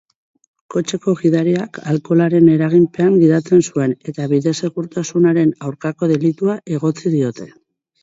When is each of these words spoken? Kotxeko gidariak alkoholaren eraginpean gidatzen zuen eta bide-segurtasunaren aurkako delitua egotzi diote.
Kotxeko 0.75 1.13
gidariak 1.19 1.79
alkoholaren 1.91 2.49
eraginpean 2.55 3.13
gidatzen 3.25 3.63
zuen 3.69 3.95
eta 4.15 4.29
bide-segurtasunaren 4.35 5.57
aurkako 5.69 6.15
delitua 6.17 6.61
egotzi 6.79 7.19
diote. 7.19 7.53